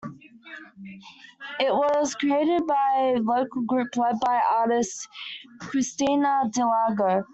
[1.59, 5.07] It was created by a local group lead by artist
[5.59, 7.23] Cristina Delago.